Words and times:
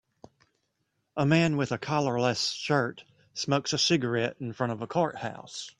A 1.15 1.27
man 1.27 1.57
with 1.57 1.71
a 1.71 1.77
collarless 1.77 2.49
shirt 2.53 3.03
smokes 3.35 3.71
a 3.71 3.77
cigarette 3.77 4.37
in 4.39 4.51
front 4.51 4.71
of 4.73 4.81
a 4.81 4.87
courthouse. 4.87 5.69